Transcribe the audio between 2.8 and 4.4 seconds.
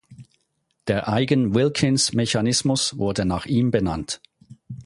wurde nach ihm benannt.